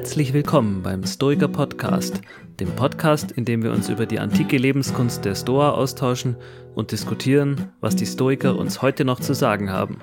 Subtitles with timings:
[0.00, 2.22] Herzlich willkommen beim Stoiker Podcast,
[2.58, 6.36] dem Podcast, in dem wir uns über die antike Lebenskunst der Stoa austauschen
[6.74, 9.98] und diskutieren, was die Stoiker uns heute noch zu sagen haben.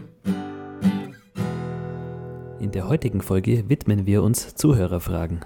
[2.60, 5.40] In der heutigen Folge widmen wir uns Zuhörerfragen.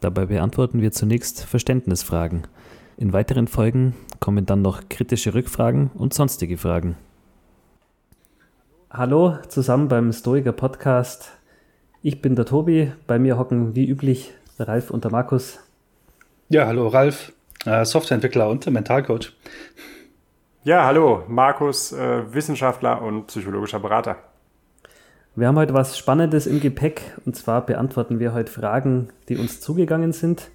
[0.00, 2.48] Dabei beantworten wir zunächst Verständnisfragen.
[2.96, 6.96] In weiteren Folgen kommen dann noch kritische Rückfragen und sonstige Fragen.
[8.90, 11.30] Hallo zusammen beim Stoiker Podcast.
[12.04, 15.60] Ich bin der Tobi, bei mir hocken wie üblich der Ralf und der Markus.
[16.48, 17.32] Ja, hallo Ralf,
[17.64, 19.32] äh, Softwareentwickler und Mentalcoach.
[20.64, 24.16] Ja, hallo, Markus, äh, Wissenschaftler und psychologischer Berater.
[25.36, 29.60] Wir haben heute was Spannendes im Gepäck und zwar beantworten wir heute Fragen, die uns
[29.60, 30.50] zugegangen sind,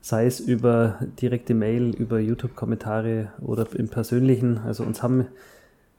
[0.00, 4.58] sei es über direkte Mail, über YouTube-Kommentare oder im persönlichen.
[4.64, 5.26] Also uns haben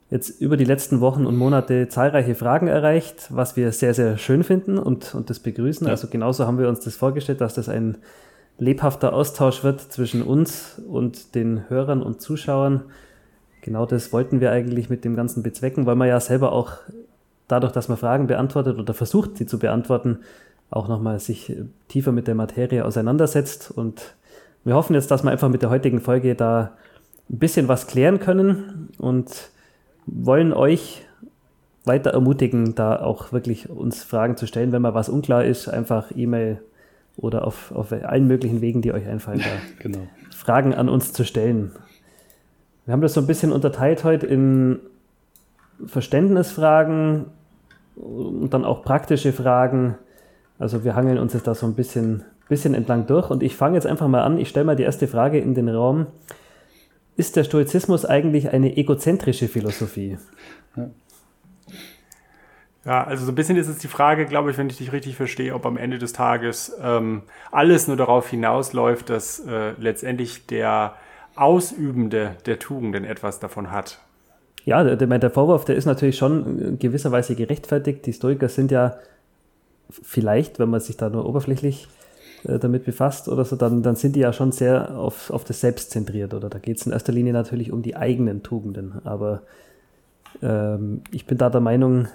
[0.09, 4.43] jetzt über die letzten Wochen und Monate zahlreiche Fragen erreicht, was wir sehr, sehr schön
[4.43, 5.87] finden und, und das begrüßen.
[5.87, 5.91] Ja.
[5.91, 7.97] Also genauso haben wir uns das vorgestellt, dass das ein
[8.57, 12.83] lebhafter Austausch wird zwischen uns und den Hörern und Zuschauern.
[13.61, 16.73] Genau das wollten wir eigentlich mit dem Ganzen bezwecken, weil man ja selber auch
[17.47, 20.19] dadurch, dass man Fragen beantwortet oder versucht, sie zu beantworten,
[20.69, 21.55] auch nochmal sich
[21.87, 23.71] tiefer mit der Materie auseinandersetzt.
[23.71, 24.15] Und
[24.63, 26.71] wir hoffen jetzt, dass wir einfach mit der heutigen Folge da
[27.29, 29.49] ein bisschen was klären können und
[30.07, 31.05] wollen euch
[31.85, 34.71] weiter ermutigen, da auch wirklich uns Fragen zu stellen.
[34.71, 36.61] Wenn mal was unklar ist, einfach E-Mail
[37.15, 39.45] oder auf, auf allen möglichen Wegen, die euch einfallen, da
[39.83, 39.99] genau.
[40.35, 41.71] Fragen an uns zu stellen.
[42.85, 44.79] Wir haben das so ein bisschen unterteilt heute in
[45.85, 47.25] Verständnisfragen
[47.95, 49.97] und dann auch praktische Fragen.
[50.59, 53.75] Also wir hangeln uns jetzt da so ein bisschen, bisschen entlang durch und ich fange
[53.75, 54.37] jetzt einfach mal an.
[54.37, 56.07] Ich stelle mal die erste Frage in den Raum
[57.17, 60.17] ist der Stoizismus eigentlich eine egozentrische Philosophie?
[62.85, 63.03] Ja.
[63.03, 65.53] also so ein bisschen ist es die Frage, glaube ich, wenn ich dich richtig verstehe,
[65.53, 70.95] ob am Ende des Tages ähm, alles nur darauf hinausläuft, dass äh, letztendlich der
[71.35, 73.99] Ausübende der Tugenden etwas davon hat.
[74.63, 78.05] Ja, der, der Vorwurf, der ist natürlich schon in gewisser Weise gerechtfertigt.
[78.05, 78.97] Die Stoiker sind ja
[79.89, 81.87] vielleicht, wenn man sich da nur oberflächlich
[82.43, 85.61] äh, damit befasst oder so, dann, dann sind die ja schon sehr auf, auf das
[85.61, 86.33] Selbst zentriert.
[86.33, 88.93] Oder da geht es in erster Linie natürlich um die eigenen Tugenden.
[89.03, 89.43] Aber
[90.41, 92.07] ähm, ich bin da der Meinung,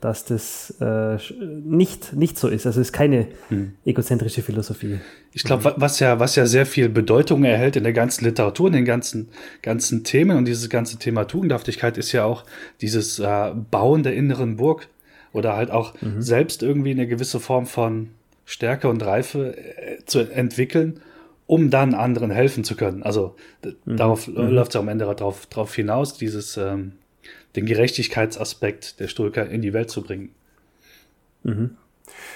[0.00, 1.16] dass das äh,
[1.64, 2.66] nicht, nicht so ist.
[2.66, 3.72] Also es ist keine hm.
[3.84, 5.00] egozentrische Philosophie.
[5.32, 8.74] Ich glaube, was ja, was ja sehr viel Bedeutung erhält in der ganzen Literatur, in
[8.74, 9.28] den ganzen,
[9.60, 12.44] ganzen Themen und dieses ganze Thema Tugendhaftigkeit ist ja auch
[12.80, 14.88] dieses äh, Bauen der inneren Burg
[15.32, 16.22] oder halt auch mhm.
[16.22, 18.10] selbst irgendwie eine gewisse Form von
[18.48, 21.02] Stärke und Reife äh, zu entwickeln,
[21.46, 23.02] um dann anderen helfen zu können.
[23.02, 23.36] Also
[23.84, 23.98] mhm.
[23.98, 24.48] darauf mhm.
[24.48, 26.92] läuft es ja am Ende darauf, darauf hinaus, dieses ähm,
[27.56, 30.30] den Gerechtigkeitsaspekt der Stoiker in die Welt zu bringen.
[31.42, 31.76] Mhm.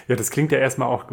[0.08, 1.04] Ja, das klingt ja erstmal auch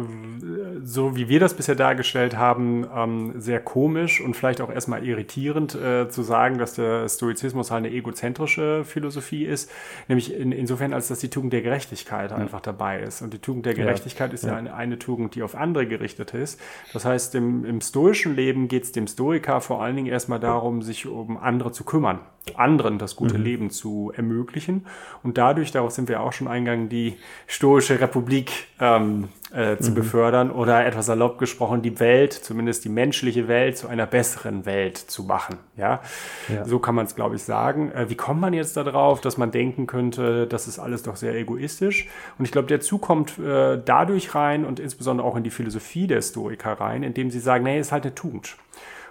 [0.82, 5.74] so, wie wir das bisher dargestellt haben, ähm, sehr komisch und vielleicht auch erstmal irritierend
[5.74, 9.70] äh, zu sagen, dass der Stoizismus halt eine egozentrische Philosophie ist.
[10.08, 12.36] Nämlich in, insofern, als dass die Tugend der Gerechtigkeit ja.
[12.36, 13.22] einfach dabei ist.
[13.22, 14.34] Und die Tugend der Gerechtigkeit ja.
[14.34, 16.60] ist ja, ja eine, eine, Tugend, die auf andere gerichtet ist.
[16.92, 20.82] Das heißt, im, im stoischen Leben geht es dem Stoiker vor allen Dingen erstmal darum,
[20.82, 22.20] sich um andere zu kümmern
[22.56, 23.44] anderen das gute mhm.
[23.44, 24.86] Leben zu ermöglichen.
[25.22, 27.16] Und dadurch, darauf sind wir auch schon eingegangen, die
[27.46, 29.94] stoische Republik ähm, äh, zu mhm.
[29.94, 34.96] befördern oder etwas erlaubt gesprochen, die Welt, zumindest die menschliche Welt, zu einer besseren Welt
[34.96, 35.58] zu machen.
[35.76, 36.00] Ja,
[36.48, 36.64] ja.
[36.64, 37.90] so kann man es, glaube ich, sagen.
[37.92, 41.34] Äh, wie kommt man jetzt darauf, dass man denken könnte, das ist alles doch sehr
[41.34, 42.08] egoistisch?
[42.38, 46.06] Und ich glaube, der Zug kommt äh, dadurch rein und insbesondere auch in die Philosophie
[46.06, 48.56] der Stoiker rein, indem sie sagen, nee, ist halt eine Tugend.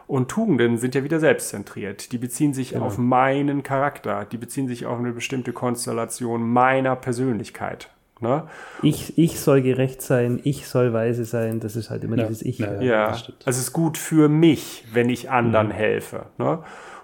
[0.09, 2.11] Und Tugenden sind ja wieder selbstzentriert.
[2.11, 2.85] Die beziehen sich genau.
[2.85, 4.25] auf meinen Charakter.
[4.25, 7.91] Die beziehen sich auf eine bestimmte Konstellation meiner Persönlichkeit.
[8.21, 8.43] Ne?
[8.81, 12.23] Ich, ich soll gerecht sein, ich soll weise sein, das ist halt immer ja.
[12.23, 12.59] dieses Ich.
[12.59, 13.07] Ja, ja.
[13.07, 15.71] also es ist gut für mich, wenn ich anderen mhm.
[15.71, 16.25] helfe.
[16.37, 16.59] Ne?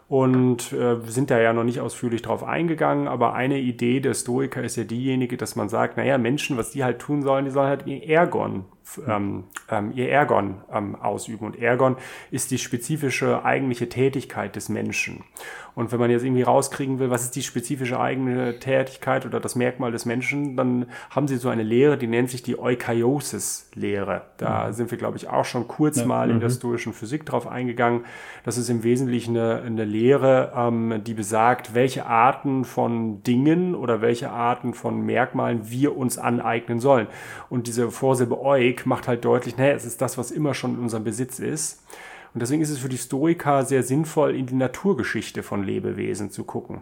[0.08, 4.62] Und äh, sind da ja noch nicht ausführlich drauf eingegangen, aber eine Idee der Stoiker
[4.62, 7.70] ist ja diejenige, dass man sagt, naja, Menschen, was die halt tun sollen, die sollen
[7.70, 8.66] halt ihr Ergon
[9.08, 11.46] ähm, ähm, ihr Ergon ähm, ausüben.
[11.46, 11.98] Und Ergon
[12.32, 15.24] ist die spezifische eigentliche Tätigkeit des Menschen.
[15.76, 19.56] Und wenn man jetzt irgendwie rauskriegen will, was ist die spezifische eigene Tätigkeit oder das
[19.56, 24.22] Merkmal des Menschen, dann haben sie so eine Lehre, die nennt sich die Eukaryosis-Lehre.
[24.38, 24.74] Da mhm.
[24.74, 26.06] sind wir, glaube ich, auch schon kurz ja.
[26.06, 26.54] mal in der mhm.
[26.54, 28.06] stoischen Physik drauf eingegangen.
[28.46, 34.02] Das ist im Wesentlichen eine, eine Lehre, ähm, die besagt, welche Arten von Dingen oder
[34.02, 37.08] welche Arten von Merkmalen wir uns aneignen sollen.
[37.50, 40.80] Und diese Vorsilbe Euk macht halt deutlich, naja, es ist das, was immer schon in
[40.80, 41.84] unserem Besitz ist.
[42.34, 46.44] Und deswegen ist es für die Stoiker sehr sinnvoll, in die Naturgeschichte von Lebewesen zu
[46.44, 46.82] gucken.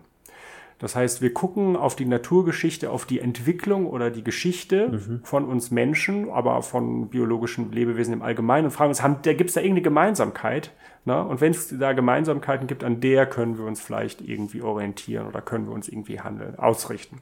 [0.79, 5.21] Das heißt, wir gucken auf die Naturgeschichte, auf die Entwicklung oder die Geschichte mhm.
[5.23, 9.61] von uns Menschen, aber von biologischen Lebewesen im Allgemeinen und fragen uns, gibt es da
[9.61, 10.71] irgendeine Gemeinsamkeit?
[11.05, 11.23] Ne?
[11.23, 15.41] Und wenn es da Gemeinsamkeiten gibt, an der können wir uns vielleicht irgendwie orientieren oder
[15.41, 17.21] können wir uns irgendwie handeln, ausrichten.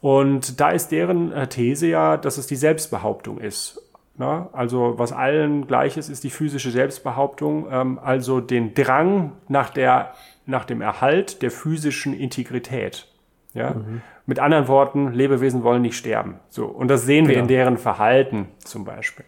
[0.00, 3.82] Und da ist deren äh, These ja, dass es die Selbstbehauptung ist.
[4.16, 4.48] Ne?
[4.52, 10.14] Also was allen gleich ist, ist die physische Selbstbehauptung, ähm, also den Drang nach, der,
[10.46, 13.06] nach dem Erhalt der physischen Integrität.
[13.54, 13.74] Ja?
[13.74, 14.02] Mhm.
[14.26, 16.38] Mit anderen Worten, Lebewesen wollen nicht sterben.
[16.48, 16.66] So.
[16.66, 17.44] Und das sehen wir genau.
[17.44, 19.24] in deren Verhalten zum Beispiel.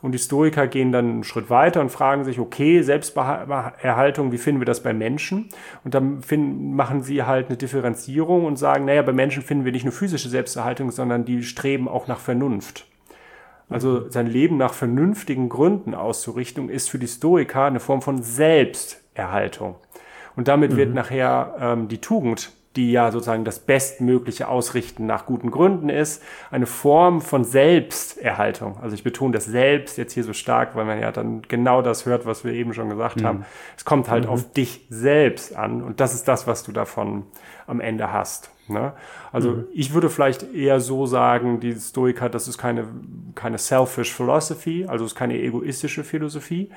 [0.00, 4.60] Und die Stoiker gehen dann einen Schritt weiter und fragen sich, okay, Selbsterhaltung, wie finden
[4.60, 5.48] wir das bei Menschen?
[5.84, 9.72] Und dann finden, machen sie halt eine Differenzierung und sagen, naja, bei Menschen finden wir
[9.72, 12.86] nicht nur physische Selbsterhaltung, sondern die streben auch nach Vernunft.
[13.68, 19.76] Also sein Leben nach vernünftigen Gründen auszurichten, ist für die Stoiker eine Form von Selbsterhaltung.
[20.36, 20.76] Und damit mhm.
[20.76, 26.22] wird nachher ähm, die Tugend die ja sozusagen das bestmögliche Ausrichten nach guten Gründen ist,
[26.52, 28.78] eine Form von Selbsterhaltung.
[28.80, 32.06] Also ich betone das Selbst jetzt hier so stark, weil man ja dann genau das
[32.06, 33.26] hört, was wir eben schon gesagt mhm.
[33.26, 33.44] haben.
[33.76, 34.30] Es kommt halt mhm.
[34.30, 37.24] auf dich selbst an und das ist das, was du davon
[37.66, 38.52] am Ende hast.
[38.68, 38.92] Ne?
[39.32, 39.64] Also mhm.
[39.72, 42.86] ich würde vielleicht eher so sagen, die Stoiker, das ist keine,
[43.34, 46.70] keine selfish philosophy, also es ist keine egoistische Philosophie,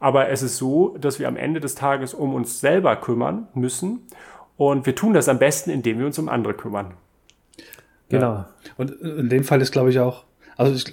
[0.00, 4.00] aber es ist so, dass wir am Ende des Tages um uns selber kümmern müssen
[4.56, 6.94] und wir tun das am besten, indem wir uns um andere kümmern.
[8.08, 8.32] Genau.
[8.32, 8.48] Ja.
[8.76, 10.24] Und in dem Fall ist, glaube ich, auch,
[10.56, 10.92] also ich,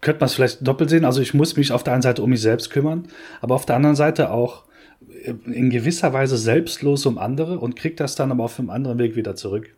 [0.00, 1.04] könnte man es vielleicht doppelt sehen.
[1.04, 3.08] Also ich muss mich auf der einen Seite um mich selbst kümmern,
[3.40, 4.64] aber auf der anderen Seite auch
[5.24, 9.16] in gewisser Weise selbstlos um andere und kriege das dann aber auf einem anderen Weg
[9.16, 9.74] wieder zurück.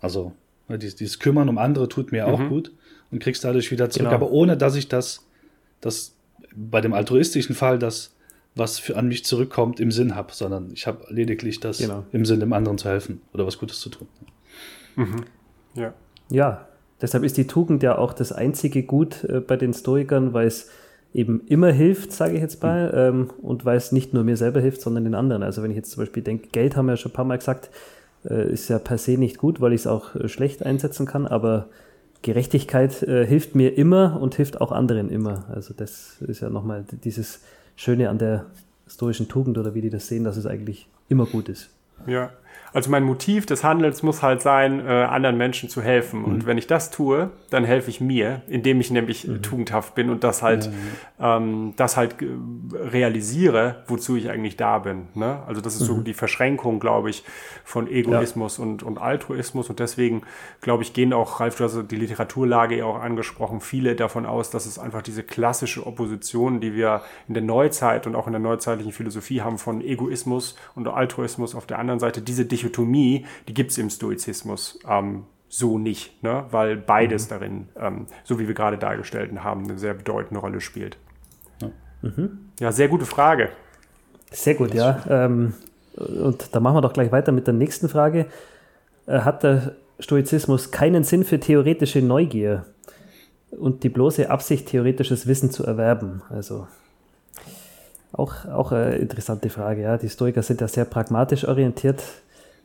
[0.00, 0.32] Also
[0.68, 2.32] ne, dieses, dieses Kümmern um andere tut mir mhm.
[2.32, 2.72] auch gut
[3.10, 4.16] und kriegst dadurch wieder zurück, genau.
[4.16, 5.26] aber ohne dass ich das,
[5.80, 6.14] das
[6.54, 8.14] bei dem altruistischen Fall das
[8.54, 12.04] was für an mich zurückkommt, im Sinn habe, sondern ich habe lediglich das genau.
[12.12, 14.08] im Sinn, dem anderen zu helfen oder was Gutes zu tun.
[14.96, 15.24] Mhm.
[15.74, 15.94] Ja.
[16.28, 16.68] ja,
[17.00, 20.68] deshalb ist die Tugend ja auch das einzige Gut äh, bei den Stoikern, weil es
[21.14, 23.20] eben immer hilft, sage ich jetzt mal, mhm.
[23.20, 25.42] ähm, und weil es nicht nur mir selber hilft, sondern den anderen.
[25.42, 27.38] Also wenn ich jetzt zum Beispiel denke, Geld haben wir ja schon ein paar Mal
[27.38, 27.70] gesagt,
[28.28, 31.26] äh, ist ja per se nicht gut, weil ich es auch äh, schlecht einsetzen kann,
[31.26, 31.68] aber
[32.22, 35.46] Gerechtigkeit äh, hilft mir immer und hilft auch anderen immer.
[35.48, 37.40] Also das ist ja nochmal dieses
[37.82, 38.46] Schöne an der
[38.86, 41.70] stoischen Tugend oder wie die das sehen, dass es eigentlich immer gut ist.
[42.06, 42.30] Ja,
[42.72, 46.20] also mein Motiv des Handelns muss halt sein, äh, anderen Menschen zu helfen.
[46.20, 46.24] Mhm.
[46.24, 49.42] Und wenn ich das tue, dann helfe ich mir, indem ich nämlich mhm.
[49.42, 50.72] tugendhaft bin und das halt, ja,
[51.22, 52.16] Ähm, das halt
[52.72, 55.06] realisiere, wozu ich eigentlich da bin.
[55.14, 55.40] Ne?
[55.46, 55.86] Also das ist mhm.
[55.86, 57.22] so die Verschränkung, glaube ich,
[57.62, 58.64] von Egoismus ja.
[58.64, 59.70] und, und Altruismus.
[59.70, 60.22] Und deswegen,
[60.60, 64.50] glaube ich, gehen auch, Ralf, du hast die Literaturlage ja auch angesprochen, viele davon aus,
[64.50, 68.42] dass es einfach diese klassische Opposition, die wir in der Neuzeit und auch in der
[68.42, 73.54] neuzeitlichen Philosophie haben, von Egoismus und Altruismus auf der anderen Seite, diese Dichotomie Dichotomie, die
[73.54, 76.44] gibt es im Stoizismus ähm, so nicht, ne?
[76.50, 77.30] weil beides mhm.
[77.30, 80.96] darin, ähm, so wie wir gerade dargestellt haben, eine sehr bedeutende Rolle spielt.
[81.60, 81.70] Ja,
[82.02, 82.38] mhm.
[82.58, 83.50] ja sehr gute Frage.
[84.30, 85.02] Sehr gut, ja.
[85.08, 85.54] Ähm,
[85.96, 88.26] und da machen wir doch gleich weiter mit der nächsten Frage.
[89.06, 92.64] Äh, hat der Stoizismus keinen Sinn für theoretische Neugier
[93.50, 96.22] und die bloße Absicht, theoretisches Wissen zu erwerben?
[96.30, 96.66] Also
[98.12, 99.82] auch, auch eine interessante Frage.
[99.82, 99.98] Ja.
[99.98, 102.02] Die Stoiker sind ja sehr pragmatisch orientiert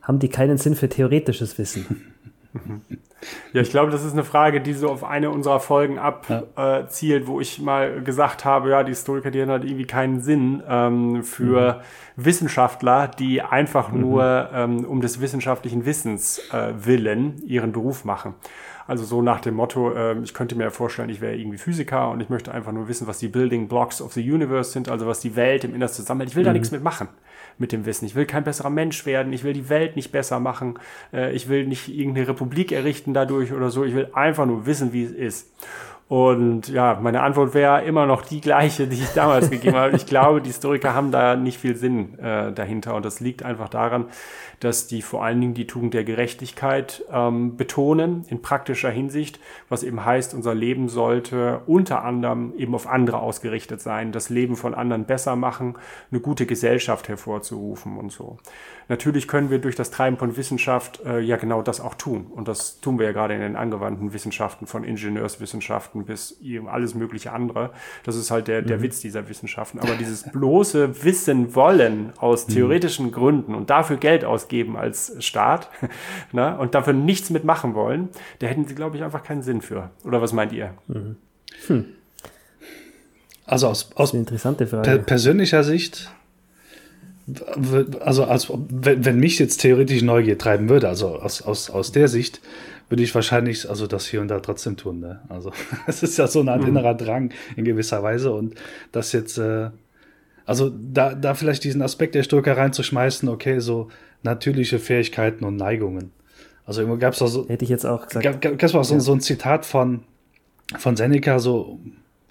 [0.08, 2.14] haben die keinen Sinn für theoretisches Wissen?
[3.52, 7.16] Ja, ich glaube, das ist eine Frage, die so auf eine unserer Folgen abzielt, ja.
[7.16, 10.62] äh, wo ich mal gesagt habe, ja, die Historiker, die haben halt irgendwie keinen Sinn
[10.68, 12.24] ähm, für mhm.
[12.24, 14.00] Wissenschaftler, die einfach mhm.
[14.00, 18.34] nur ähm, um des wissenschaftlichen Wissens äh, willen ihren Beruf machen.
[18.88, 22.22] Also so nach dem Motto, äh, ich könnte mir vorstellen, ich wäre irgendwie Physiker und
[22.22, 25.20] ich möchte einfach nur wissen, was die Building Blocks of the Universe sind, also was
[25.20, 26.30] die Welt im Innersten zusammenhält.
[26.30, 26.46] Ich will mhm.
[26.46, 27.08] da nichts mitmachen
[27.58, 28.06] mit dem Wissen.
[28.06, 30.78] Ich will kein besserer Mensch werden, ich will die Welt nicht besser machen,
[31.12, 34.94] äh, ich will nicht irgendeine Republik errichten dadurch oder so, ich will einfach nur wissen,
[34.94, 35.52] wie es ist.
[36.08, 39.94] Und ja, meine Antwort wäre immer noch die gleiche, die ich damals gegeben habe.
[39.94, 42.94] Ich glaube, die Historiker haben da nicht viel Sinn äh, dahinter.
[42.94, 44.06] Und das liegt einfach daran,
[44.60, 49.38] dass die vor allen Dingen die Tugend der Gerechtigkeit ähm, betonen in praktischer Hinsicht,
[49.68, 54.56] was eben heißt, unser Leben sollte unter anderem eben auf andere ausgerichtet sein, das Leben
[54.56, 55.76] von anderen besser machen,
[56.10, 58.38] eine gute Gesellschaft hervorzurufen und so.
[58.88, 62.26] Natürlich können wir durch das Treiben von Wissenschaft äh, ja genau das auch tun.
[62.26, 66.94] Und das tun wir ja gerade in den angewandten Wissenschaften, von Ingenieurswissenschaften bis eben alles
[66.94, 67.70] mögliche andere.
[68.04, 68.82] Das ist halt der, der mhm.
[68.82, 69.78] Witz dieser Wissenschaften.
[69.78, 72.52] Aber dieses bloße Wissen wollen aus mhm.
[72.52, 73.12] theoretischen mhm.
[73.12, 75.68] Gründen und dafür Geld ausgeben als Staat
[76.32, 79.90] ne, und dafür nichts mitmachen wollen, da hätten sie, glaube ich, einfach keinen Sinn für.
[80.04, 80.70] Oder was meint ihr?
[80.86, 81.16] Mhm.
[81.66, 81.84] Hm.
[83.44, 84.82] Also aus, aus interessante Frage.
[84.82, 86.10] Per persönlicher Sicht
[88.00, 92.08] also als, wenn, wenn mich jetzt theoretisch Neugier treiben würde, also aus, aus, aus der
[92.08, 92.40] Sicht,
[92.88, 95.00] würde ich wahrscheinlich also das hier und da trotzdem tun.
[95.00, 95.20] Ne?
[95.28, 95.52] Also
[95.86, 96.68] es ist ja so eine Art mhm.
[96.68, 98.54] innerer Drang in gewisser Weise und
[98.92, 99.70] das jetzt, äh,
[100.46, 103.88] also da, da vielleicht diesen Aspekt der Stärke reinzuschmeißen, okay, so
[104.22, 106.12] natürliche Fähigkeiten und Neigungen.
[106.64, 107.48] Also irgendwo gab es auch so.
[107.48, 108.42] Hätte ich jetzt auch gesagt.
[108.42, 109.00] Gab es auch so, ja.
[109.00, 110.00] so ein Zitat von,
[110.78, 111.80] von Seneca, so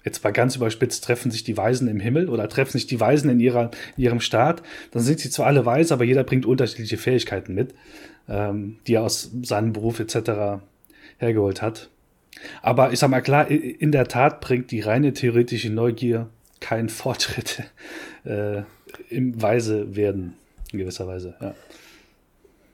[0.08, 3.30] jetzt mal ganz überspitzt, treffen sich die Weisen im Himmel oder treffen sich die Weisen
[3.30, 6.98] in, ihrer, in ihrem Staat, dann sind sie zwar alle weise, aber jeder bringt unterschiedliche
[6.98, 7.74] Fähigkeiten mit,
[8.28, 10.60] ähm, die er aus seinem Beruf etc.
[11.18, 11.88] hergeholt hat.
[12.62, 16.28] Aber ich sag mal klar, in der Tat bringt die reine theoretische Neugier
[16.60, 17.62] keinen Fortschritt
[18.24, 18.62] äh,
[19.10, 20.34] im Weise werden,
[20.72, 21.54] in gewisser Weise, ja.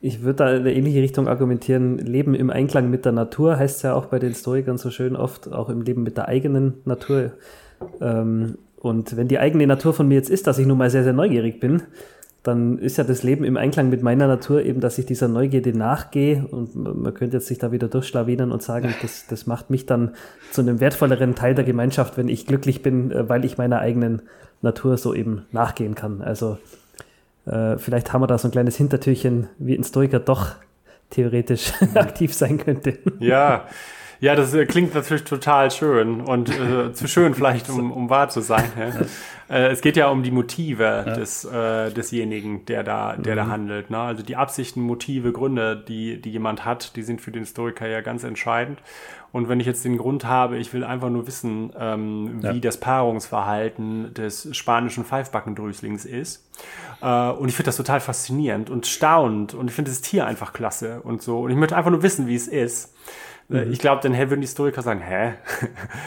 [0.04, 1.96] Ich würde da in eine ähnliche Richtung argumentieren.
[1.96, 5.50] Leben im Einklang mit der Natur heißt ja auch bei den Stoikern so schön oft,
[5.50, 7.32] auch im Leben mit der eigenen Natur.
[8.02, 11.04] Ähm, und wenn die eigene Natur von mir jetzt ist, dass ich nun mal sehr,
[11.04, 11.84] sehr neugierig bin,
[12.42, 15.74] dann ist ja das Leben im Einklang mit meiner Natur eben, dass ich dieser Neugierde
[15.74, 16.44] nachgehe.
[16.50, 20.10] Und man könnte jetzt sich da wieder durchschlawinern und sagen, das, das macht mich dann
[20.50, 24.20] zu einem wertvolleren Teil der Gemeinschaft, wenn ich glücklich bin, äh, weil ich meiner eigenen
[24.60, 26.20] Natur so eben nachgehen kann.
[26.20, 26.58] Also
[27.46, 30.52] äh, vielleicht haben wir da so ein kleines Hintertürchen, wie ein Stoiker doch
[31.10, 32.98] theoretisch aktiv sein könnte.
[33.20, 33.66] Ja,
[34.20, 38.28] ja, das äh, klingt natürlich total schön und äh, zu schön vielleicht, um, um wahr
[38.28, 38.70] zu sein.
[38.78, 39.06] Ja.
[39.54, 41.14] Äh, es geht ja um die Motive ja.
[41.14, 43.36] des, äh, desjenigen, der da, der mhm.
[43.36, 43.90] da handelt.
[43.90, 43.98] Ne?
[43.98, 48.00] Also die Absichten, Motive, Gründe, die, die jemand hat, die sind für den Historiker ja
[48.00, 48.78] ganz entscheidend.
[49.34, 52.54] Und wenn ich jetzt den Grund habe, ich will einfach nur wissen, ähm, ja.
[52.54, 56.48] wie das Paarungsverhalten des spanischen Pfeifbackendrüslings ist.
[57.02, 59.52] Äh, und ich finde das total faszinierend und staunend.
[59.52, 61.40] Und ich finde das Tier einfach klasse und so.
[61.40, 62.94] Und ich möchte einfach nur wissen, wie es ist.
[63.50, 63.72] Äh, mhm.
[63.72, 65.32] Ich glaube, dann würden die Historiker sagen, hä?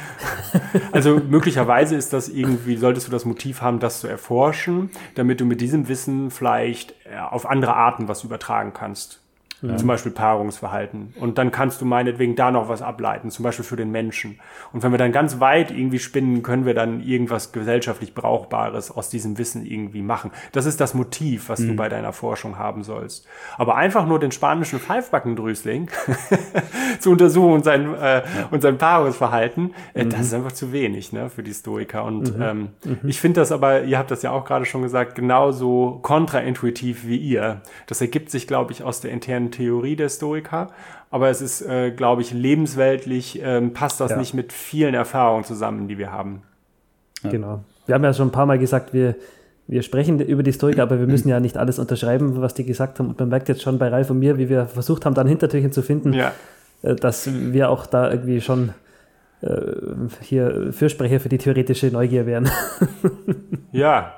[0.94, 5.46] also möglicherweise ist das irgendwie, solltest du das Motiv haben, das zu erforschen, damit du
[5.46, 9.22] mit diesem Wissen vielleicht äh, auf andere Arten was übertragen kannst.
[9.62, 9.76] Ja.
[9.76, 11.16] Zum Beispiel Paarungsverhalten.
[11.20, 14.40] Und dann kannst du meinetwegen da noch was ableiten, zum Beispiel für den Menschen.
[14.72, 19.10] Und wenn wir dann ganz weit irgendwie spinnen, können wir dann irgendwas gesellschaftlich Brauchbares aus
[19.10, 20.30] diesem Wissen irgendwie machen.
[20.52, 21.70] Das ist das Motiv, was mhm.
[21.70, 23.26] du bei deiner Forschung haben sollst.
[23.58, 25.90] Aber einfach nur den spanischen Pfeifbackendrüsling
[27.00, 28.24] zu untersuchen und sein, äh, ja.
[28.52, 30.12] und sein Paarungsverhalten, äh, mhm.
[30.12, 32.04] das ist einfach zu wenig ne, für die Stoiker.
[32.04, 32.42] Und mhm.
[32.44, 33.00] ähm, mhm.
[33.08, 37.18] ich finde das aber, ihr habt das ja auch gerade schon gesagt, genauso kontraintuitiv wie
[37.18, 37.62] ihr.
[37.88, 40.70] Das ergibt sich, glaube ich, aus der internen Theorie der Stoiker,
[41.10, 44.18] aber es ist, äh, glaube ich, lebensweltlich ähm, passt das ja.
[44.18, 46.44] nicht mit vielen Erfahrungen zusammen, die wir haben.
[47.24, 47.30] Ja.
[47.30, 47.64] Genau.
[47.86, 49.16] Wir haben ja schon ein paar Mal gesagt, wir,
[49.68, 53.00] wir sprechen über die Stoiker, aber wir müssen ja nicht alles unterschreiben, was die gesagt
[53.00, 53.10] haben.
[53.10, 55.28] Und man merkt jetzt schon bei Ralf und mir, wie wir versucht haben, da ein
[55.28, 56.34] Hintertürchen zu finden, ja.
[56.84, 58.74] äh, dass wir auch da irgendwie schon
[59.42, 59.58] äh,
[60.22, 62.50] hier Fürsprecher für die theoretische Neugier wären.
[63.72, 64.14] ja,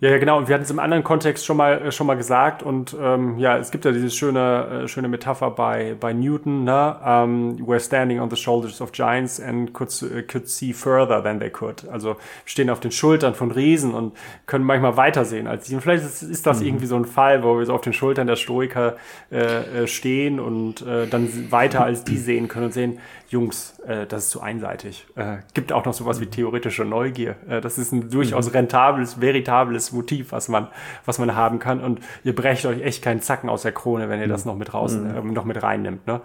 [0.00, 0.38] ja, ja, genau.
[0.38, 2.62] Und wir hatten es im anderen Kontext schon mal, äh, schon mal gesagt.
[2.62, 6.96] Und ähm, ja, es gibt ja diese schöne, äh, schöne Metapher bei, bei Newton, ne?
[7.06, 11.38] Um, we're standing on the shoulders of giants and could, uh, could see further than
[11.38, 11.88] they could.
[11.90, 15.74] Also stehen auf den Schultern von Riesen und können manchmal weitersehen als die.
[15.74, 16.66] Und vielleicht ist, ist das mhm.
[16.66, 18.96] irgendwie so ein Fall, wo wir so auf den Schultern der Stoiker
[19.30, 22.98] äh, äh stehen und äh, dann weiter als die sehen können und sehen,
[23.28, 25.06] Jungs, äh, das ist zu einseitig.
[25.16, 27.34] Äh, gibt auch noch sowas wie theoretische Neugier.
[27.48, 28.52] Äh, das ist ein durchaus mhm.
[28.52, 30.68] rentables, veritables Motiv, was man,
[31.04, 31.80] was man haben kann.
[31.80, 34.52] Und ihr brecht euch echt keinen Zacken aus der Krone, wenn ihr das mhm.
[34.52, 36.06] noch mit raus, äh, noch mit reinnimmt.
[36.06, 36.20] Ne?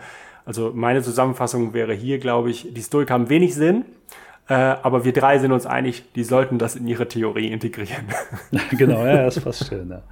[0.45, 3.85] Also meine Zusammenfassung wäre hier, glaube ich, die Stoiker haben wenig Sinn.
[4.47, 8.05] Äh, aber wir drei sind uns einig, die sollten das in ihre Theorie integrieren.
[8.71, 9.89] genau, ja, das passt schön.
[9.89, 10.03] Ja.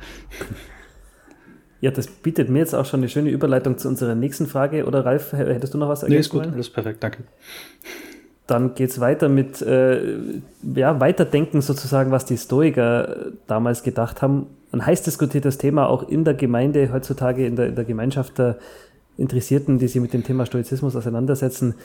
[1.82, 4.86] Ja, das bietet mir jetzt auch schon eine schöne Überleitung zu unserer nächsten Frage.
[4.86, 7.24] Oder Ralf, hättest du noch was ergänzen Nee, ist gut, alles perfekt, danke.
[8.50, 10.15] Dann geht es weiter mit äh,
[10.75, 14.48] ja, Weiterdenken sozusagen, was die Stoiker damals gedacht haben.
[14.72, 18.58] Ein heiß diskutiertes Thema auch in der Gemeinde, heutzutage in der, in der Gemeinschaft der
[19.18, 21.75] Interessierten, die sich mit dem Thema Stoizismus auseinandersetzen.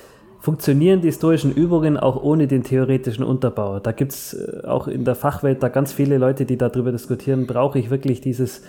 [0.40, 3.80] Funktionieren die stoischen Übungen auch ohne den theoretischen Unterbau?
[3.80, 7.46] Da gibt es äh, auch in der Fachwelt da ganz viele Leute, die darüber diskutieren,
[7.46, 8.62] brauche ich wirklich dieses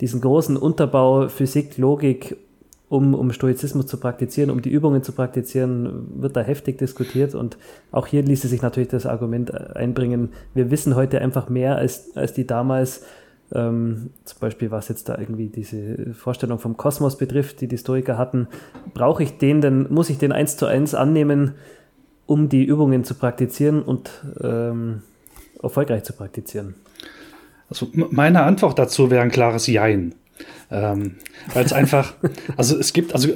[0.00, 2.36] diesen großen Unterbau Physik, Logik,
[2.94, 7.34] um, um Stoizismus zu praktizieren, um die Übungen zu praktizieren, wird da heftig diskutiert.
[7.34, 7.58] Und
[7.90, 12.34] auch hier ließe sich natürlich das Argument einbringen, wir wissen heute einfach mehr als, als
[12.34, 13.04] die damals.
[13.52, 18.16] Ähm, zum Beispiel, was jetzt da irgendwie diese Vorstellung vom Kosmos betrifft, die die Stoiker
[18.16, 18.46] hatten,
[18.94, 21.52] brauche ich den denn, muss ich den eins zu eins annehmen,
[22.26, 24.10] um die Übungen zu praktizieren und
[24.40, 25.02] ähm,
[25.60, 26.76] erfolgreich zu praktizieren?
[27.68, 30.14] Also meine Antwort dazu wäre ein klares Jein.
[30.70, 31.16] Ähm,
[31.52, 32.14] weil es einfach,
[32.56, 33.28] also es gibt, also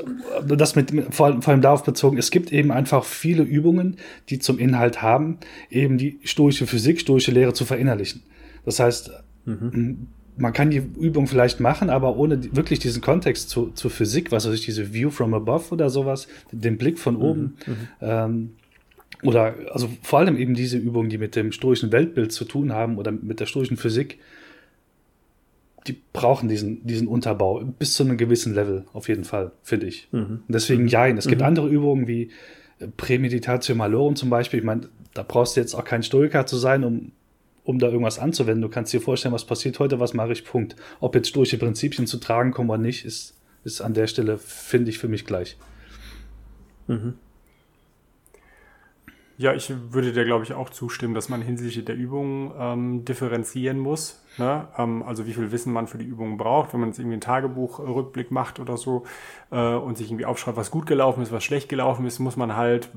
[0.47, 3.97] das mit, vor, allem, vor allem darauf bezogen, es gibt eben einfach viele Übungen,
[4.29, 5.39] die zum Inhalt haben,
[5.71, 8.23] eben die stoische Physik, stoische Lehre zu verinnerlichen.
[8.65, 9.11] Das heißt,
[9.45, 10.09] mhm.
[10.37, 14.47] man kann die Übung vielleicht machen, aber ohne wirklich diesen Kontext zu, zur Physik, was
[14.47, 17.57] weiß ich, diese View from above oder sowas, den Blick von oben.
[17.67, 17.89] Mhm, mhm.
[18.01, 18.51] ähm,
[19.23, 22.99] oder also vor allem eben diese Übungen, die mit dem stoischen Weltbild zu tun haben
[22.99, 24.19] oder mit der stoischen Physik,
[25.87, 30.09] die brauchen diesen, diesen Unterbau bis zu einem gewissen Level, auf jeden Fall, finde ich.
[30.13, 30.43] Mhm.
[30.49, 31.47] Deswegen ja, es gibt mhm.
[31.47, 32.31] andere Übungen wie
[32.79, 34.61] äh, Prämeditatio Malorum zum Beispiel.
[34.61, 37.13] Ich meine, da brauchst du jetzt auch kein Stoiker zu sein, um,
[37.65, 38.63] um da irgendwas anzuwenden.
[38.63, 40.77] Du kannst dir vorstellen, was passiert heute, was mache ich, Punkt.
[41.01, 44.91] Ob jetzt stoische Prinzipien zu tragen kommen oder nicht, ist, ist an der Stelle, finde
[44.91, 45.57] ich, für mich gleich.
[46.87, 47.15] Mhm.
[49.39, 53.79] Ja, ich würde dir, glaube ich, auch zustimmen, dass man hinsichtlich der Übungen ähm, differenzieren
[53.79, 54.21] muss.
[54.39, 54.69] Ne?
[54.77, 57.21] Ähm, also wie viel Wissen man für die Übungen braucht, wenn man jetzt irgendwie einen
[57.21, 59.05] Tagebuchrückblick macht oder so
[59.51, 62.57] äh, und sich irgendwie aufschreibt, was gut gelaufen ist, was schlecht gelaufen ist, muss man
[62.57, 62.91] halt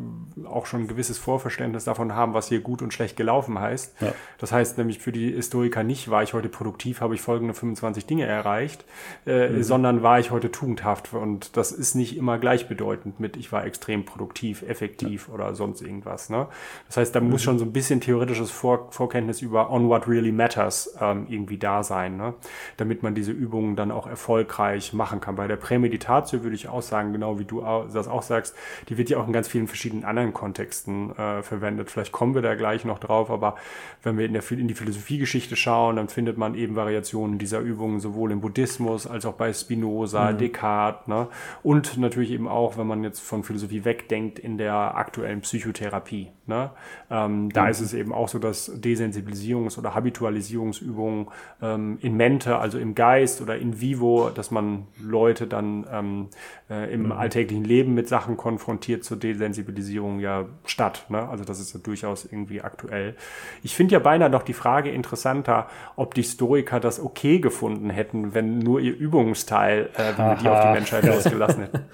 [0.46, 4.02] auch schon ein gewisses Vorverständnis davon haben, was hier gut und schlecht gelaufen heißt.
[4.02, 4.14] Ja.
[4.38, 8.06] Das heißt nämlich für die Historiker nicht, war ich heute produktiv, habe ich folgende 25
[8.06, 8.86] Dinge erreicht,
[9.26, 9.64] äh, mhm.
[9.64, 11.14] sondern war ich heute tugendhaft.
[11.14, 15.34] Und das ist nicht immer gleichbedeutend mit, ich war extrem produktiv, effektiv ja.
[15.34, 16.30] oder sonst irgendwas.
[16.30, 16.48] Ne?
[16.88, 17.30] Das heißt, da mhm.
[17.30, 21.58] muss schon so ein bisschen theoretisches Vor Vorkenntnis über on what really matters ähm, irgendwie
[21.58, 22.34] da sein, ne?
[22.78, 25.36] damit man diese Übungen dann auch erfolgreich machen kann.
[25.36, 28.56] Bei der Prämeditatio würde ich auch sagen, genau wie du das auch sagst,
[28.90, 31.92] die wird ja auch in ganz vielen verschiedenen anderen Kontexten äh, verwendet.
[31.92, 33.56] Vielleicht kommen wir da gleich noch drauf, aber
[34.04, 38.00] wenn wir in, der, in die Philosophiegeschichte schauen, dann findet man eben Variationen dieser Übungen
[38.00, 40.38] sowohl im Buddhismus als auch bei Spinoza, mhm.
[40.38, 41.28] Descartes ne?
[41.64, 46.30] und natürlich eben auch, wenn man jetzt von Philosophie wegdenkt, in der aktuellen Psychotherapie.
[46.52, 46.70] Ne?
[47.10, 47.70] Ähm, da mhm.
[47.70, 51.28] ist es eben auch so, dass Desensibilisierungs- oder Habitualisierungsübungen
[51.62, 56.28] ähm, in Mente, also im Geist oder in vivo, dass man Leute dann ähm,
[56.70, 57.12] äh, im mhm.
[57.14, 61.06] alltäglichen Leben mit Sachen konfrontiert zur Desensibilisierung ja statt.
[61.08, 61.26] Ne?
[61.30, 63.16] Also das ist ja durchaus irgendwie aktuell.
[63.64, 68.34] Ich finde ja beinahe noch die Frage interessanter, ob die Stoiker das okay gefunden hätten,
[68.34, 71.86] wenn nur ihr Übungsteil, äh, wenn wir die auf die Menschheit losgelassen hätten.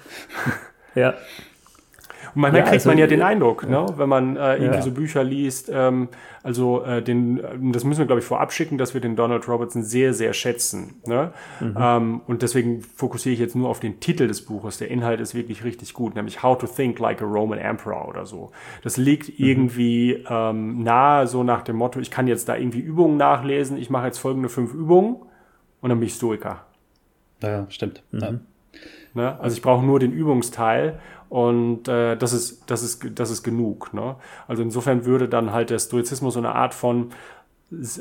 [0.96, 1.14] ja.
[2.34, 3.82] Und manchmal ja, kriegt also, man ja den Eindruck, ja.
[3.82, 4.82] ne, wenn man äh, irgendwie ja.
[4.82, 6.08] so Bücher liest, ähm,
[6.42, 9.82] also äh, den, das müssen wir, glaube ich, vorab schicken, dass wir den Donald Robertson
[9.82, 11.00] sehr, sehr schätzen.
[11.06, 11.32] Ne?
[11.60, 11.76] Mhm.
[11.78, 14.78] Ähm, und deswegen fokussiere ich jetzt nur auf den Titel des Buches.
[14.78, 18.26] Der Inhalt ist wirklich richtig gut, nämlich How to Think Like a Roman Emperor oder
[18.26, 18.50] so.
[18.82, 19.46] Das liegt mhm.
[19.46, 23.90] irgendwie ähm, nahe, so nach dem Motto, ich kann jetzt da irgendwie Übungen nachlesen, ich
[23.90, 25.16] mache jetzt folgende fünf Übungen
[25.80, 26.64] und dann bin ich Stoiker.
[27.42, 28.02] Ja, stimmt.
[28.10, 28.40] Mhm.
[29.14, 29.38] Ne?
[29.40, 33.92] Also ich brauche nur den Übungsteil und äh, das, ist, das, ist, das ist genug.
[33.92, 34.16] Ne?
[34.46, 37.10] Also insofern würde dann halt der Stoizismus so eine Art von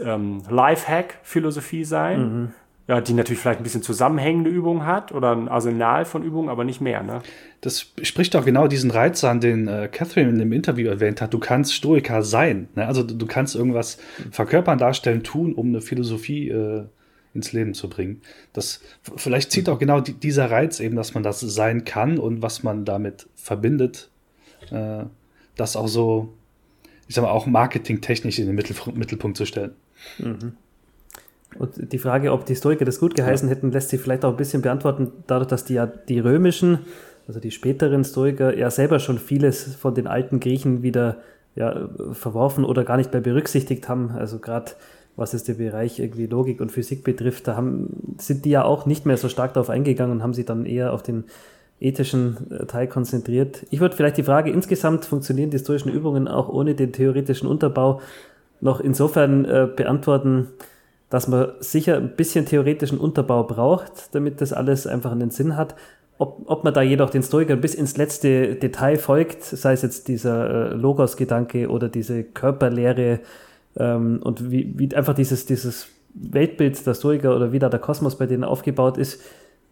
[0.03, 2.19] ähm, Lifehack-Philosophie sein.
[2.19, 2.53] Mhm.
[2.87, 6.63] Ja, die natürlich vielleicht ein bisschen zusammenhängende Übungen hat oder ein Arsenal von Übungen, aber
[6.63, 7.03] nicht mehr.
[7.03, 7.19] Ne?
[7.59, 11.33] Das spricht doch genau diesen Reiz an, den äh, Catherine in dem Interview erwähnt hat.
[11.33, 12.69] Du kannst Stoiker sein.
[12.75, 12.87] Ne?
[12.87, 13.97] Also du, du, kannst irgendwas
[14.31, 16.85] verkörpern, darstellen, tun, um eine Philosophie äh,
[17.37, 18.21] ins Leben zu bringen.
[18.51, 18.81] Das
[19.15, 22.63] vielleicht zieht auch genau die, dieser Reiz eben, dass man das sein kann und was
[22.63, 24.09] man damit verbindet,
[24.71, 25.05] äh,
[25.55, 26.33] das auch so,
[27.07, 29.71] ich sag mal, auch marketingtechnisch in den Mittel, Mittelpunkt zu stellen.
[30.17, 30.53] Mhm.
[31.57, 33.55] Und die Frage, ob die Historiker das gut geheißen ja.
[33.55, 36.79] hätten, lässt sich vielleicht auch ein bisschen beantworten, dadurch, dass die ja die römischen,
[37.27, 41.17] also die späteren Stoiker, ja selber schon vieles von den alten Griechen wieder
[41.55, 44.11] ja, verworfen oder gar nicht mehr berücksichtigt haben.
[44.11, 44.73] Also gerade
[45.17, 48.85] was es den Bereich irgendwie Logik und Physik betrifft, da haben, sind die ja auch
[48.85, 51.25] nicht mehr so stark darauf eingegangen und haben sich dann eher auf den
[51.79, 53.65] ethischen äh, Teil konzentriert.
[53.71, 57.99] Ich würde vielleicht die Frage insgesamt, funktionieren die historischen Übungen auch ohne den theoretischen Unterbau,
[58.61, 60.47] noch insofern äh, beantworten,
[61.09, 65.75] dass man sicher ein bisschen theoretischen Unterbau braucht, damit das alles einfach einen Sinn hat.
[66.19, 70.07] Ob, ob man da jedoch den Stoikern bis ins letzte Detail folgt, sei es jetzt
[70.07, 73.19] dieser äh, Logos-Gedanke oder diese Körperlehre,
[73.77, 78.17] ähm, und wie, wie einfach dieses, dieses Weltbild der Stoiker oder wie da der Kosmos
[78.17, 79.21] bei denen aufgebaut ist,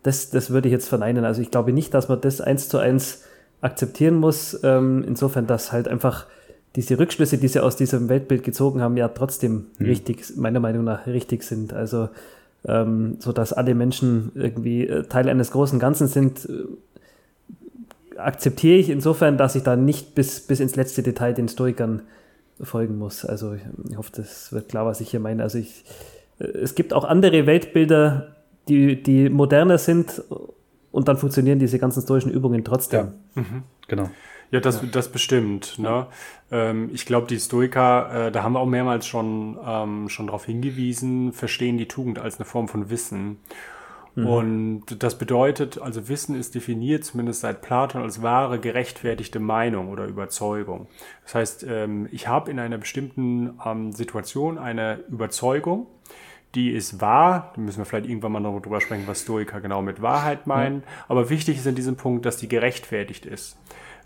[0.03, 1.25] das, das würde ich jetzt verneinen.
[1.25, 3.23] Also ich glaube nicht, dass man das eins zu eins
[3.61, 4.59] akzeptieren muss.
[4.63, 6.27] Ähm, insofern, dass halt einfach
[6.75, 9.85] diese Rückschlüsse, die sie aus diesem Weltbild gezogen haben, ja trotzdem mhm.
[9.85, 11.73] richtig, meiner Meinung nach richtig sind.
[11.73, 12.09] Also
[12.67, 18.89] ähm, so dass alle Menschen irgendwie äh, Teil eines großen Ganzen sind, äh, akzeptiere ich
[18.89, 22.01] insofern, dass ich da nicht bis, bis ins letzte Detail den Stoikern
[22.61, 23.25] folgen muss.
[23.25, 25.43] Also ich, hoffe, das wird klar, was ich hier meine.
[25.43, 25.83] Also ich,
[26.39, 28.35] es gibt auch andere Weltbilder,
[28.67, 30.23] die, die moderner sind
[30.91, 33.13] und dann funktionieren diese ganzen stoischen Übungen trotzdem.
[33.35, 33.63] Ja, mhm.
[33.87, 34.09] genau.
[34.51, 35.79] Ja, das, das bestimmt.
[35.79, 36.07] Ne?
[36.51, 40.45] Ähm, ich glaube, die Stoiker, äh, da haben wir auch mehrmals schon, ähm, schon darauf
[40.45, 43.37] hingewiesen, verstehen die Tugend als eine Form von Wissen.
[44.15, 44.27] Mhm.
[44.27, 50.05] Und das bedeutet, also Wissen ist definiert, zumindest seit Platon, als wahre, gerechtfertigte Meinung oder
[50.05, 50.87] Überzeugung.
[51.23, 55.87] Das heißt, ähm, ich habe in einer bestimmten ähm, Situation eine Überzeugung,
[56.55, 57.51] die ist wahr.
[57.55, 60.81] Da müssen wir vielleicht irgendwann mal noch drüber sprechen, was Stoiker genau mit Wahrheit meinen.
[60.81, 60.87] Ja.
[61.09, 63.57] Aber wichtig ist in diesem Punkt, dass die gerechtfertigt ist.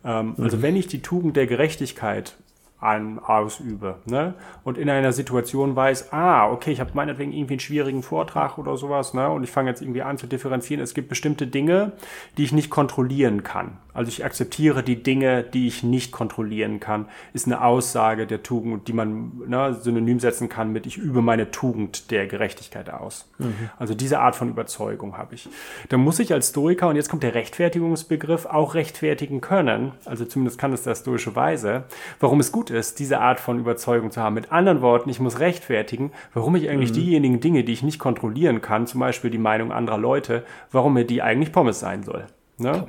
[0.03, 0.43] Ähm, mhm.
[0.43, 2.35] Also wenn ich die Tugend der Gerechtigkeit
[2.79, 3.95] an, ausübe.
[4.05, 4.33] Ne?
[4.63, 8.77] Und in einer Situation weiß, ah, okay, ich habe meinetwegen irgendwie einen schwierigen Vortrag oder
[8.77, 9.29] sowas, ne?
[9.29, 10.81] Und ich fange jetzt irgendwie an zu differenzieren.
[10.81, 11.93] Es gibt bestimmte Dinge,
[12.37, 13.77] die ich nicht kontrollieren kann.
[13.93, 18.87] Also ich akzeptiere die Dinge, die ich nicht kontrollieren kann, ist eine Aussage der Tugend,
[18.87, 23.29] die man ne, synonym setzen kann mit ich übe meine Tugend der Gerechtigkeit aus.
[23.39, 23.69] Mhm.
[23.77, 25.49] Also diese Art von Überzeugung habe ich.
[25.89, 30.59] Da muss ich als Stoiker, und jetzt kommt der Rechtfertigungsbegriff, auch rechtfertigen können, also zumindest
[30.59, 31.83] kann es der stoische Weise,
[32.21, 34.35] warum es gut ist, diese Art von Überzeugung zu haben.
[34.35, 36.95] Mit anderen Worten, ich muss rechtfertigen, warum ich eigentlich mhm.
[36.95, 41.05] diejenigen Dinge, die ich nicht kontrollieren kann, zum Beispiel die Meinung anderer Leute, warum mir
[41.05, 42.25] die eigentlich Pommes sein soll.
[42.59, 42.85] Ne?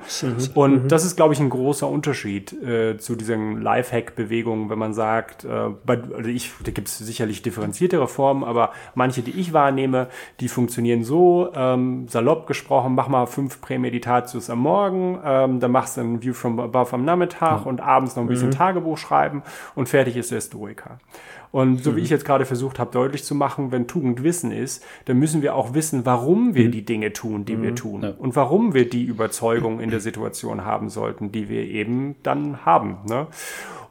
[0.54, 0.88] Und mhm.
[0.88, 5.70] das ist, glaube ich, ein großer Unterschied äh, zu diesen Lifehack-Bewegungen, wenn man sagt, äh,
[5.84, 10.08] bei, also ich, da gibt es sicherlich differenziertere Formen, aber manche, die ich wahrnehme,
[10.40, 15.96] die funktionieren so, ähm, salopp gesprochen, mach mal fünf Prämeditatius am Morgen, ähm, dann machst
[15.96, 17.66] du ein View from Above am Nachmittag mhm.
[17.66, 18.54] und abends noch ein bisschen mhm.
[18.54, 19.42] Tagebuch schreiben
[19.74, 20.98] und fertig ist der Stoiker.
[21.52, 21.96] Und so mhm.
[21.96, 25.42] wie ich jetzt gerade versucht habe, deutlich zu machen, wenn Tugend Wissen ist, dann müssen
[25.42, 26.72] wir auch wissen, warum wir mhm.
[26.72, 27.62] die Dinge tun, die mhm.
[27.62, 28.02] wir tun.
[28.02, 28.14] Ja.
[28.16, 32.98] Und warum wir die Überzeugung in der Situation haben sollten, die wir eben dann haben.
[33.08, 33.26] Ne?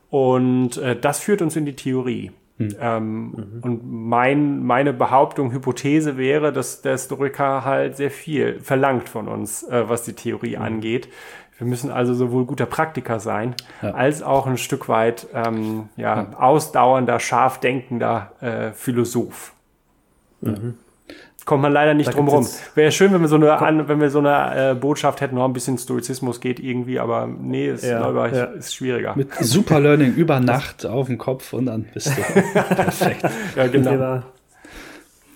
[0.09, 2.31] Und äh, das führt uns in die Theorie.
[2.59, 2.75] Mhm.
[2.79, 3.59] Ähm, mhm.
[3.61, 9.63] Und mein, meine Behauptung, Hypothese wäre, dass der Historiker halt sehr viel verlangt von uns,
[9.63, 10.63] äh, was die Theorie mhm.
[10.63, 11.09] angeht.
[11.59, 13.91] Wir müssen also sowohl guter Praktiker sein, ja.
[13.91, 16.39] als auch ein Stück weit ähm, ja, ja.
[16.39, 19.53] ausdauernder, scharf denkender äh, Philosoph.
[20.41, 20.75] Mhm.
[21.45, 22.47] Kommt man leider nicht da drum rum.
[22.75, 25.45] Wäre schön, wenn wir so eine, an, wenn wir so eine äh, Botschaft hätten, noch
[25.45, 29.15] ein bisschen Stoizismus geht irgendwie, aber nee, ist, ja, ich, ist schwierig.
[29.15, 32.21] Mit Super Learning über Nacht auf dem Kopf und dann bist du
[32.53, 33.25] perfekt.
[33.55, 34.21] ja, genau.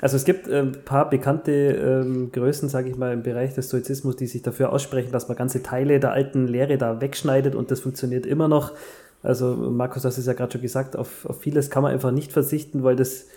[0.04, 3.68] Also es gibt ein ähm, paar bekannte ähm, Größen, sage ich mal, im Bereich des
[3.68, 7.72] Stoizismus, die sich dafür aussprechen, dass man ganze Teile der alten Lehre da wegschneidet und
[7.72, 8.74] das funktioniert immer noch.
[9.22, 12.34] Also Markus, das ist ja gerade schon gesagt, auf, auf vieles kann man einfach nicht
[12.34, 13.28] verzichten, weil das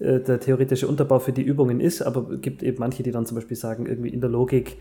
[0.00, 3.24] äh, der theoretische Unterbau für die Übungen ist, aber es gibt eben manche, die dann
[3.24, 4.78] zum Beispiel sagen, irgendwie in der Logik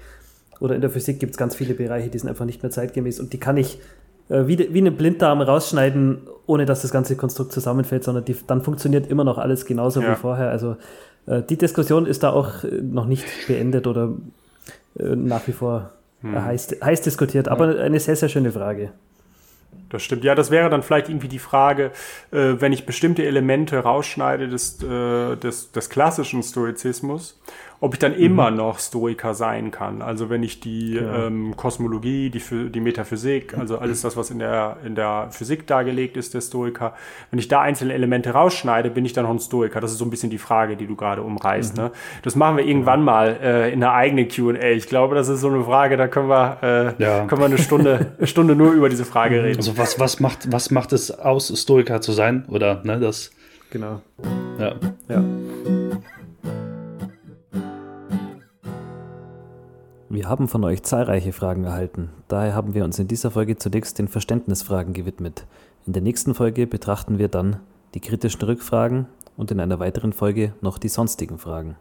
[0.59, 3.19] oder in der Physik gibt es ganz viele Bereiche, die sind einfach nicht mehr zeitgemäß
[3.19, 3.79] und die kann ich
[4.29, 8.63] äh, wie, wie einen Blinddarm rausschneiden, ohne dass das ganze Konstrukt zusammenfällt, sondern die, dann
[8.63, 10.13] funktioniert immer noch alles genauso ja.
[10.13, 10.49] wie vorher.
[10.49, 10.77] Also
[11.27, 14.13] die Diskussion ist da auch äh, noch nicht beendet oder
[14.99, 16.43] äh, nach wie vor hm.
[16.43, 18.91] heiß, heiß diskutiert, aber eine sehr, sehr schöne Frage.
[19.89, 20.23] Das stimmt.
[20.23, 21.91] Ja, das wäre dann vielleicht irgendwie die Frage,
[22.31, 27.39] äh, wenn ich bestimmte Elemente rausschneide des, äh, des, des klassischen Stoizismus
[27.79, 28.23] ob ich dann mhm.
[28.23, 30.01] immer noch Stoiker sein kann.
[30.01, 31.27] Also wenn ich die ja.
[31.27, 36.17] ähm, Kosmologie, die, die Metaphysik, also alles das, was in der, in der Physik dargelegt
[36.17, 36.93] ist, der Stoiker,
[37.29, 39.79] wenn ich da einzelne Elemente rausschneide, bin ich dann noch ein Stoiker.
[39.79, 41.77] Das ist so ein bisschen die Frage, die du gerade umreißt.
[41.77, 41.83] Mhm.
[41.83, 41.91] Ne?
[42.23, 44.71] Das machen wir irgendwann mal äh, in einer eigenen Q&A.
[44.71, 47.25] Ich glaube, das ist so eine Frage, da können wir, äh, ja.
[47.25, 49.57] können wir eine Stunde, Stunde nur über diese Frage reden.
[49.57, 52.45] Also was, was, macht, was macht es aus, Stoiker zu sein?
[52.47, 53.31] Oder ne, das...
[53.69, 54.01] Genau.
[54.59, 54.75] Ja.
[55.09, 55.76] ja.
[60.09, 62.11] Wir haben von euch zahlreiche Fragen erhalten.
[62.29, 65.45] Daher haben wir uns in dieser Folge zunächst den Verständnisfragen gewidmet.
[65.85, 67.57] In der nächsten Folge betrachten wir dann
[67.93, 71.75] die kritischen Rückfragen und in einer weiteren Folge noch die sonstigen Fragen.